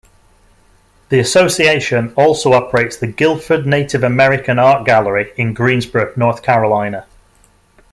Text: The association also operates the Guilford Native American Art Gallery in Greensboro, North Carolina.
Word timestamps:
The 1.09 1.19
association 1.19 2.11
also 2.15 2.53
operates 2.53 2.97
the 2.97 3.05
Guilford 3.05 3.67
Native 3.67 4.03
American 4.03 4.57
Art 4.57 4.83
Gallery 4.83 5.31
in 5.37 5.53
Greensboro, 5.53 6.11
North 6.17 6.41
Carolina. 6.41 7.05